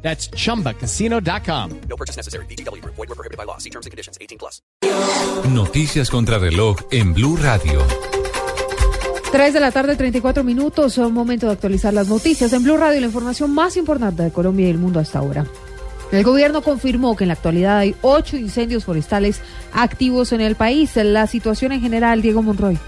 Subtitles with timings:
[0.00, 1.70] That's chumbacasino.com.
[1.88, 2.46] No purchase necessary.
[2.46, 2.82] BGW.
[2.84, 3.58] Void were prohibited by law.
[3.58, 4.16] See terms and conditions.
[4.20, 4.62] 18 plus.
[5.52, 7.84] Noticias contra reloj en Blue Radio.
[9.30, 10.96] 3 de la tarde, 34 minutos.
[10.98, 12.52] Un momento de actualizar las noticias.
[12.52, 15.46] En Blue Radio, la información más importante de Colombia y el mundo hasta ahora.
[16.10, 19.42] El gobierno confirmó que en la actualidad hay ocho incendios forestales
[19.74, 20.96] activos en el país.
[20.96, 22.78] La situación en general, Diego Monroy.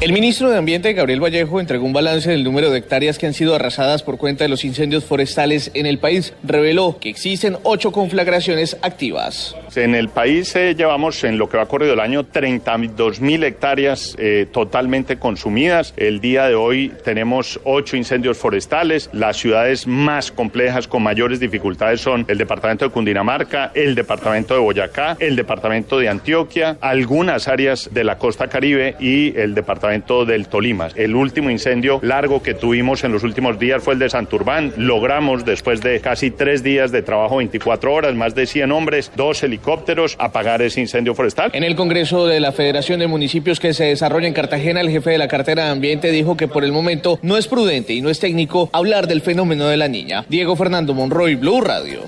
[0.00, 3.34] El ministro de Ambiente, Gabriel Vallejo, entregó un balance del número de hectáreas que han
[3.34, 6.34] sido arrasadas por cuenta de los incendios forestales en el país.
[6.44, 9.56] Reveló que existen ocho conflagraciones activas.
[9.74, 14.14] En el país eh, llevamos, en lo que va corrido el año, 32 mil hectáreas
[14.20, 15.94] eh, totalmente consumidas.
[15.96, 19.10] El día de hoy tenemos ocho incendios forestales.
[19.12, 24.60] Las ciudades más complejas, con mayores dificultades, son el departamento de Cundinamarca, el departamento de
[24.60, 30.48] Boyacá, el departamento de Antioquia, algunas áreas de la costa caribe y el departamento del
[30.48, 30.88] Tolima.
[30.94, 34.72] El último incendio largo que tuvimos en los últimos días fue el de Santurbán.
[34.76, 39.42] Logramos, después de casi tres días de trabajo, 24 horas, más de 100 hombres, dos
[39.42, 41.50] helicópteros, apagar ese incendio forestal.
[41.54, 45.10] En el Congreso de la Federación de Municipios que se desarrolla en Cartagena, el jefe
[45.10, 48.10] de la cartera de Ambiente dijo que por el momento no es prudente y no
[48.10, 50.24] es técnico hablar del fenómeno de la niña.
[50.28, 52.00] Diego Fernando Monroy, Blue Radio.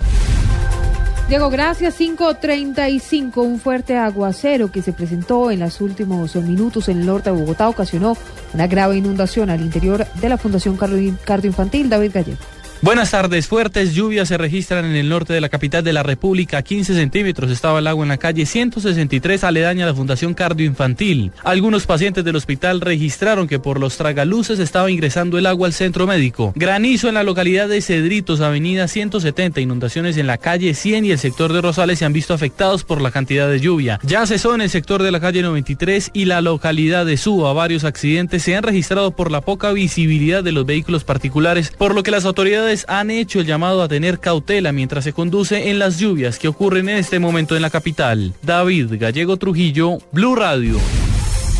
[1.30, 2.00] Diego, gracias.
[2.00, 7.36] 5.35, un fuerte aguacero que se presentó en los últimos minutos en el norte de
[7.38, 8.16] Bogotá ocasionó
[8.52, 12.59] una grave inundación al interior de la Fundación Cardio Infantil David Gallego.
[12.82, 13.46] Buenas tardes.
[13.46, 16.62] Fuertes lluvias se registran en el norte de la capital de la República.
[16.62, 21.30] 15 centímetros estaba el agua en la calle 163 aledaña a la Fundación Cardio Infantil.
[21.44, 26.06] Algunos pacientes del hospital registraron que por los tragaluces estaba ingresando el agua al centro
[26.06, 26.54] médico.
[26.56, 29.60] Granizo en la localidad de Cedritos, avenida 170.
[29.60, 33.02] Inundaciones en la calle 100 y el sector de Rosales se han visto afectados por
[33.02, 34.00] la cantidad de lluvia.
[34.04, 37.52] Ya cesó en el sector de la calle 93 y la localidad de Suba.
[37.52, 42.02] Varios accidentes se han registrado por la poca visibilidad de los vehículos particulares, por lo
[42.02, 45.98] que las autoridades han hecho el llamado a tener cautela mientras se conduce en las
[45.98, 48.32] lluvias que ocurren en este momento en la capital.
[48.42, 50.76] David Gallego Trujillo, Blue Radio.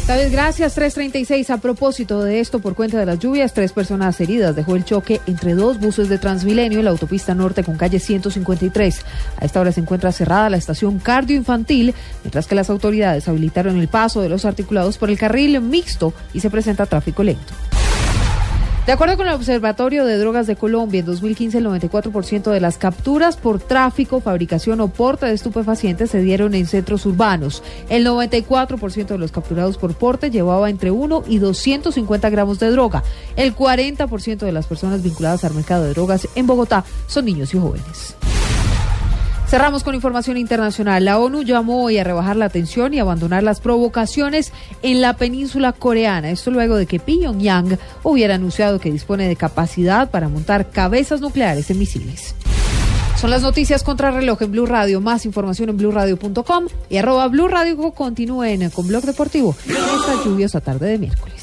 [0.07, 0.75] David, gracias.
[0.75, 1.51] 336.
[1.51, 5.21] A propósito de esto, por cuenta de las lluvias, tres personas heridas dejó el choque
[5.27, 9.05] entre dos buses de Transmilenio en la autopista norte con calle 153.
[9.37, 11.95] A esta hora se encuentra cerrada la estación cardio infantil,
[12.25, 16.41] mientras que las autoridades habilitaron el paso de los articulados por el carril mixto y
[16.41, 17.53] se presenta tráfico lento.
[18.87, 22.79] De acuerdo con el Observatorio de Drogas de Colombia, en 2015 el 94% de las
[22.79, 27.63] capturas por tráfico, fabricación o porte de estupefacientes se dieron en centros urbanos.
[27.91, 33.05] El 94% de los capturados por porte llevaba entre 1 y 250 gramos de droga.
[33.37, 37.59] El 40% de las personas vinculadas al mercado de drogas en Bogotá son niños y
[37.59, 38.17] jóvenes.
[39.51, 41.05] Cerramos con información internacional.
[41.05, 44.53] La ONU llamó hoy a rebajar la tensión y abandonar las provocaciones
[44.83, 46.31] en la península coreana.
[46.31, 51.69] Esto luego de que Pyongyang hubiera anunciado que dispone de capacidad para montar cabezas nucleares
[51.69, 52.37] en misiles.
[53.17, 55.01] Son las noticias contra reloj en Blue Radio.
[55.01, 57.77] Más información en blueradio.com y arroba Blue Radio.
[57.91, 59.57] Continúen con Blog Deportivo.
[59.67, 61.40] Esta lluviosa tarde de miércoles.